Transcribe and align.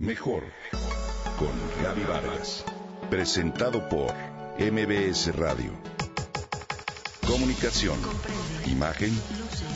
Mejor 0.00 0.44
con 1.38 1.50
Gaby 1.84 2.04
Vargas. 2.04 2.64
Presentado 3.10 3.86
por 3.86 4.10
MBS 4.58 5.36
Radio. 5.36 5.72
Comunicación, 7.26 7.98
imagen, 8.66 9.10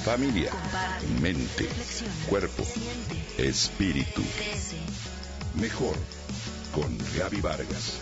familia, 0.02 0.50
mente, 1.20 1.68
cuerpo, 2.26 2.62
espíritu. 3.36 4.22
Mejor 5.60 5.94
con 6.74 6.96
Gaby 7.18 7.42
Vargas. 7.42 8.00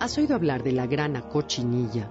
¿Has 0.00 0.18
oído 0.18 0.34
hablar 0.34 0.64
de 0.64 0.72
la 0.72 0.88
grana 0.88 1.22
cochinilla? 1.28 2.10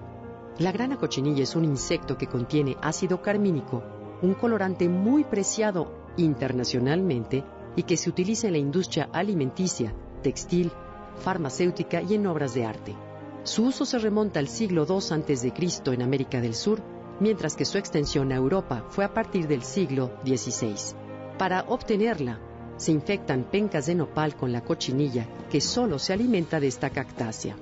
La 0.60 0.72
grana 0.72 0.96
cochinilla 0.96 1.44
es 1.44 1.58
un 1.58 1.66
insecto 1.66 2.18
que 2.18 2.28
contiene 2.28 2.78
ácido 2.82 3.22
carmínico 3.22 3.99
un 4.22 4.34
colorante 4.34 4.90
muy 4.90 5.24
preciado 5.24 5.92
internacionalmente 6.18 7.44
y 7.76 7.84
que 7.84 7.98
se 7.98 8.10
utiliza 8.10 8.48
en 8.48 8.54
la 8.54 8.60
industria 8.60 9.10
alimenticia, 9.14 9.94
textil, 10.22 10.72
farmacéutica 11.20 12.02
y 12.02 12.16
en 12.16 12.28
obras 12.28 12.54
de 12.54 12.66
arte. 12.66 12.96
Su 13.44 13.68
uso 13.68 13.86
se 13.86 14.00
remonta 14.00 14.40
al 14.40 14.48
siglo 14.48 14.86
II 14.88 14.96
a.C. 14.96 15.54
en 15.94 16.02
América 16.02 16.42
del 16.42 16.56
Sur, 16.56 16.82
mientras 17.20 17.56
que 17.56 17.66
su 17.66 17.78
extensión 17.78 18.32
a 18.32 18.36
Europa 18.36 18.86
fue 18.90 19.06
a 19.06 19.14
partir 19.14 19.48
del 19.48 19.64
siglo 19.64 20.12
XVI. 20.26 20.96
Para 21.38 21.62
obtenerla, 21.68 22.40
se 22.78 22.92
infectan 22.92 23.44
pencas 23.44 23.88
de 23.88 23.96
nopal 23.96 24.36
con 24.36 24.52
la 24.52 24.64
cochinilla, 24.64 25.28
que 25.50 25.62
solo 25.62 26.00
se 26.00 26.14
alimenta 26.14 26.60
de 26.60 26.68
esta 26.68 26.90
cactácea. 26.90 27.56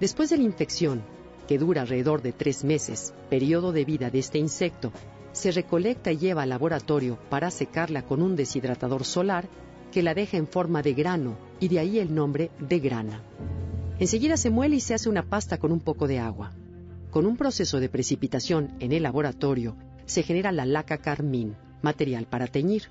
Después 0.00 0.30
de 0.30 0.36
la 0.36 0.44
infección, 0.44 1.02
que 1.48 1.58
dura 1.58 1.82
alrededor 1.82 2.22
de 2.22 2.32
tres 2.32 2.64
meses, 2.64 3.14
periodo 3.30 3.72
de 3.72 3.84
vida 3.84 4.10
de 4.10 4.18
este 4.18 4.38
insecto, 4.38 4.92
se 5.36 5.52
recolecta 5.52 6.10
y 6.10 6.16
lleva 6.16 6.42
al 6.44 6.48
laboratorio 6.48 7.18
para 7.28 7.50
secarla 7.50 8.06
con 8.06 8.22
un 8.22 8.36
deshidratador 8.36 9.04
solar 9.04 9.46
que 9.92 10.02
la 10.02 10.14
deja 10.14 10.38
en 10.38 10.46
forma 10.46 10.80
de 10.80 10.94
grano 10.94 11.36
y 11.60 11.68
de 11.68 11.78
ahí 11.78 11.98
el 11.98 12.14
nombre 12.14 12.50
de 12.58 12.78
grana. 12.78 13.22
Enseguida 13.98 14.38
se 14.38 14.48
muele 14.48 14.76
y 14.76 14.80
se 14.80 14.94
hace 14.94 15.10
una 15.10 15.28
pasta 15.28 15.58
con 15.58 15.72
un 15.72 15.80
poco 15.80 16.08
de 16.08 16.18
agua. 16.18 16.52
Con 17.10 17.26
un 17.26 17.36
proceso 17.36 17.80
de 17.80 17.90
precipitación 17.90 18.76
en 18.80 18.92
el 18.92 19.02
laboratorio 19.02 19.76
se 20.06 20.22
genera 20.22 20.52
la 20.52 20.64
laca 20.64 20.98
carmín, 20.98 21.54
material 21.82 22.26
para 22.26 22.46
teñir. 22.46 22.84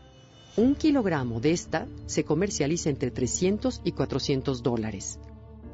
Un 0.55 0.75
kilogramo 0.75 1.39
de 1.39 1.51
esta 1.51 1.88
se 2.05 2.25
comercializa 2.25 2.91
entre 2.91 3.09
300 3.09 3.81
y 3.83 3.91
400 3.93 4.61
dólares. 4.61 5.19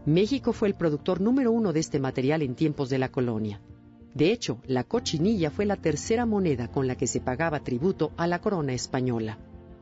México 0.05 0.53
fue 0.53 0.69
el 0.69 0.75
productor 0.75 1.19
número 1.19 1.51
uno 1.51 1.73
de 1.73 1.81
este 1.81 1.99
material 1.99 2.41
en 2.41 2.55
tiempos 2.55 2.89
de 2.89 2.97
la 2.97 3.11
colonia. 3.11 3.59
De 4.13 4.31
hecho, 4.31 4.59
la 4.65 4.83
cochinilla 4.83 5.51
fue 5.51 5.65
la 5.65 5.77
tercera 5.77 6.25
moneda 6.25 6.67
con 6.69 6.87
la 6.87 6.95
que 6.95 7.07
se 7.07 7.21
pagaba 7.21 7.63
tributo 7.63 8.11
a 8.17 8.27
la 8.27 8.41
corona 8.41 8.73
española, 8.73 9.37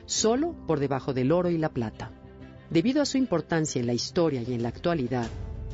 solo 0.06 0.54
por 0.68 0.80
debajo 0.80 1.14
del 1.14 1.32
oro 1.32 1.50
y 1.50 1.58
la 1.58 1.70
plata. 1.70 2.12
Debido 2.70 3.02
a 3.02 3.06
su 3.06 3.18
importancia 3.18 3.80
en 3.80 3.88
la 3.88 3.94
historia 3.94 4.44
y 4.44 4.54
en 4.54 4.62
la 4.62 4.70
actualidad, 4.70 5.28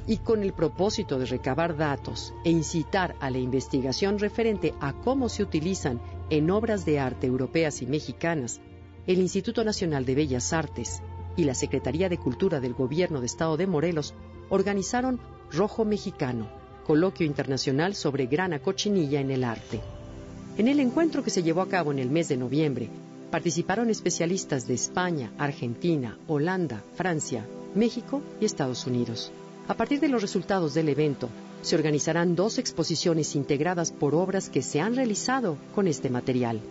y 0.07 0.17
con 0.17 0.43
el 0.43 0.53
propósito 0.53 1.19
de 1.19 1.25
recabar 1.25 1.75
datos 1.75 2.33
e 2.43 2.51
incitar 2.51 3.15
a 3.19 3.29
la 3.29 3.39
investigación 3.39 4.19
referente 4.19 4.73
a 4.79 4.93
cómo 4.93 5.29
se 5.29 5.43
utilizan 5.43 5.99
en 6.29 6.51
obras 6.51 6.85
de 6.85 6.99
arte 6.99 7.27
europeas 7.27 7.81
y 7.81 7.87
mexicanas, 7.87 8.61
el 9.07 9.19
Instituto 9.19 9.63
Nacional 9.63 10.05
de 10.05 10.15
Bellas 10.15 10.53
Artes 10.53 11.01
y 11.35 11.43
la 11.43 11.55
Secretaría 11.55 12.07
de 12.07 12.17
Cultura 12.17 12.59
del 12.59 12.73
Gobierno 12.73 13.19
de 13.19 13.25
Estado 13.25 13.57
de 13.57 13.67
Morelos 13.67 14.13
organizaron 14.49 15.19
Rojo 15.51 15.85
Mexicano, 15.85 16.49
coloquio 16.85 17.25
internacional 17.25 17.95
sobre 17.95 18.27
grana 18.27 18.59
cochinilla 18.59 19.19
en 19.19 19.31
el 19.31 19.43
arte. 19.43 19.81
En 20.57 20.67
el 20.67 20.79
encuentro 20.79 21.23
que 21.23 21.31
se 21.31 21.43
llevó 21.43 21.61
a 21.61 21.67
cabo 21.67 21.91
en 21.91 21.99
el 21.99 22.09
mes 22.09 22.29
de 22.29 22.37
noviembre, 22.37 22.89
participaron 23.31 23.89
especialistas 23.89 24.67
de 24.67 24.75
España, 24.75 25.33
Argentina, 25.37 26.17
Holanda, 26.27 26.83
Francia, 26.95 27.45
México 27.73 28.21
y 28.39 28.45
Estados 28.45 28.85
Unidos. 28.85 29.31
A 29.67 29.73
partir 29.73 29.99
de 29.99 30.07
los 30.07 30.21
resultados 30.21 30.73
del 30.73 30.89
evento, 30.89 31.29
se 31.61 31.75
organizarán 31.75 32.35
dos 32.35 32.59
exposiciones 32.59 33.35
integradas 33.35 33.91
por 33.91 34.13
obras 34.13 34.49
que 34.49 34.61
se 34.61 34.79
han 34.79 34.95
realizado 34.95 35.57
con 35.73 35.87
este 35.87 36.09
material. 36.09 36.61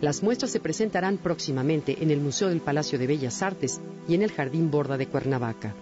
Las 0.00 0.24
muestras 0.24 0.50
se 0.50 0.58
presentarán 0.58 1.16
próximamente 1.16 2.02
en 2.02 2.10
el 2.10 2.20
Museo 2.20 2.48
del 2.48 2.60
Palacio 2.60 2.98
de 2.98 3.06
Bellas 3.06 3.40
Artes 3.40 3.80
y 4.08 4.14
en 4.14 4.22
el 4.22 4.32
Jardín 4.32 4.70
Borda 4.72 4.98
de 4.98 5.06
Cuernavaca. 5.06 5.72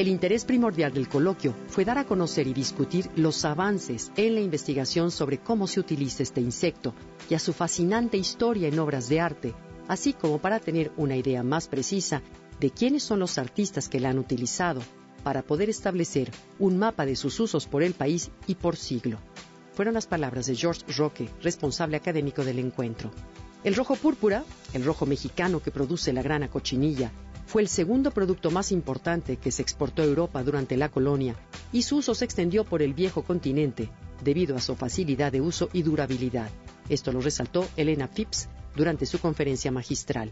El 0.00 0.08
interés 0.08 0.46
primordial 0.46 0.94
del 0.94 1.10
coloquio 1.10 1.54
fue 1.68 1.84
dar 1.84 1.98
a 1.98 2.06
conocer 2.06 2.46
y 2.46 2.54
discutir 2.54 3.10
los 3.16 3.44
avances 3.44 4.10
en 4.16 4.34
la 4.34 4.40
investigación 4.40 5.10
sobre 5.10 5.36
cómo 5.36 5.66
se 5.66 5.78
utiliza 5.78 6.22
este 6.22 6.40
insecto 6.40 6.94
y 7.28 7.34
a 7.34 7.38
su 7.38 7.52
fascinante 7.52 8.16
historia 8.16 8.68
en 8.68 8.78
obras 8.78 9.10
de 9.10 9.20
arte, 9.20 9.54
así 9.88 10.14
como 10.14 10.38
para 10.38 10.58
tener 10.58 10.90
una 10.96 11.16
idea 11.16 11.42
más 11.42 11.68
precisa 11.68 12.22
de 12.60 12.70
quiénes 12.70 13.02
son 13.02 13.18
los 13.18 13.36
artistas 13.36 13.90
que 13.90 14.00
la 14.00 14.08
han 14.08 14.18
utilizado 14.18 14.80
para 15.22 15.42
poder 15.42 15.68
establecer 15.68 16.30
un 16.58 16.78
mapa 16.78 17.04
de 17.04 17.14
sus 17.14 17.38
usos 17.38 17.66
por 17.66 17.82
el 17.82 17.92
país 17.92 18.30
y 18.46 18.54
por 18.54 18.76
siglo. 18.76 19.18
Fueron 19.74 19.92
las 19.92 20.06
palabras 20.06 20.46
de 20.46 20.56
George 20.56 20.80
Roque, 20.96 21.28
responsable 21.42 21.98
académico 21.98 22.42
del 22.42 22.58
encuentro. 22.58 23.10
El 23.64 23.74
rojo 23.74 23.96
púrpura, 23.96 24.44
el 24.72 24.82
rojo 24.82 25.04
mexicano 25.04 25.60
que 25.60 25.70
produce 25.70 26.14
la 26.14 26.22
grana 26.22 26.48
cochinilla, 26.48 27.12
fue 27.50 27.62
el 27.62 27.68
segundo 27.68 28.12
producto 28.12 28.52
más 28.52 28.70
importante 28.70 29.36
que 29.36 29.50
se 29.50 29.60
exportó 29.60 30.02
a 30.02 30.04
Europa 30.04 30.40
durante 30.44 30.76
la 30.76 30.88
colonia 30.88 31.34
y 31.72 31.82
su 31.82 31.96
uso 31.96 32.14
se 32.14 32.24
extendió 32.24 32.64
por 32.64 32.80
el 32.80 32.94
viejo 32.94 33.24
continente 33.24 33.90
debido 34.22 34.54
a 34.54 34.60
su 34.60 34.76
facilidad 34.76 35.32
de 35.32 35.40
uso 35.40 35.68
y 35.72 35.82
durabilidad. 35.82 36.48
Esto 36.88 37.10
lo 37.10 37.20
resaltó 37.20 37.66
Elena 37.76 38.06
Phipps 38.06 38.48
durante 38.76 39.04
su 39.04 39.18
conferencia 39.18 39.72
magistral. 39.72 40.30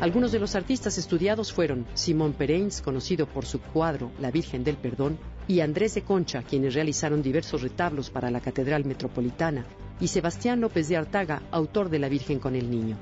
Algunos 0.00 0.32
de 0.32 0.38
los 0.38 0.54
artistas 0.54 0.96
estudiados 0.96 1.52
fueron 1.52 1.86
Simón 1.92 2.32
Pereins, 2.32 2.80
conocido 2.80 3.26
por 3.26 3.44
su 3.44 3.60
cuadro 3.60 4.10
La 4.18 4.30
Virgen 4.30 4.64
del 4.64 4.78
Perdón, 4.78 5.18
y 5.48 5.60
Andrés 5.60 5.96
de 5.96 6.02
Concha, 6.02 6.42
quienes 6.42 6.72
realizaron 6.72 7.20
diversos 7.20 7.60
retablos 7.60 8.08
para 8.08 8.30
la 8.30 8.40
Catedral 8.40 8.86
Metropolitana, 8.86 9.66
y 10.00 10.08
Sebastián 10.08 10.62
López 10.62 10.88
de 10.88 10.96
Artaga, 10.96 11.42
autor 11.50 11.90
de 11.90 11.98
La 11.98 12.08
Virgen 12.08 12.38
con 12.38 12.56
el 12.56 12.70
Niño. 12.70 12.96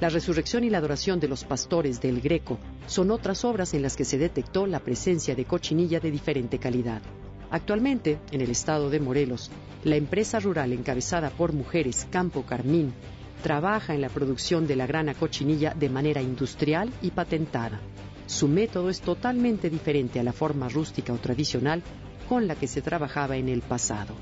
La 0.00 0.08
resurrección 0.08 0.62
y 0.62 0.70
la 0.70 0.78
adoración 0.78 1.18
de 1.18 1.26
los 1.26 1.42
pastores 1.42 2.00
del 2.00 2.20
Greco 2.20 2.58
son 2.86 3.10
otras 3.10 3.44
obras 3.44 3.74
en 3.74 3.82
las 3.82 3.96
que 3.96 4.04
se 4.04 4.16
detectó 4.16 4.64
la 4.68 4.78
presencia 4.78 5.34
de 5.34 5.44
cochinilla 5.44 5.98
de 5.98 6.12
diferente 6.12 6.58
calidad. 6.58 7.02
Actualmente, 7.50 8.20
en 8.30 8.40
el 8.40 8.50
estado 8.50 8.90
de 8.90 9.00
Morelos, 9.00 9.50
la 9.82 9.96
empresa 9.96 10.38
rural 10.38 10.72
encabezada 10.72 11.30
por 11.30 11.52
mujeres 11.52 12.06
Campo 12.12 12.42
Carmín 12.42 12.92
trabaja 13.42 13.92
en 13.92 14.00
la 14.00 14.08
producción 14.08 14.68
de 14.68 14.76
la 14.76 14.86
grana 14.86 15.14
cochinilla 15.14 15.74
de 15.74 15.88
manera 15.88 16.22
industrial 16.22 16.92
y 17.02 17.10
patentada. 17.10 17.80
Su 18.26 18.46
método 18.46 18.90
es 18.90 19.00
totalmente 19.00 19.68
diferente 19.68 20.20
a 20.20 20.22
la 20.22 20.32
forma 20.32 20.68
rústica 20.68 21.12
o 21.12 21.16
tradicional 21.16 21.82
con 22.28 22.46
la 22.46 22.54
que 22.54 22.68
se 22.68 22.82
trabajaba 22.82 23.36
en 23.36 23.48
el 23.48 23.62
pasado. 23.62 24.14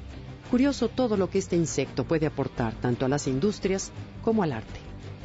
Curioso 0.51 0.89
todo 0.89 1.19
lo 1.19 1.29
que 1.29 1.39
este 1.39 1.57
insecto 1.57 2.05
puede 2.05 2.25
aportar 2.25 2.73
tanto 2.81 3.05
a 3.05 3.11
las 3.11 3.27
industrias 3.27 3.93
como 4.23 4.43
al 4.43 4.53
arte 4.53 4.86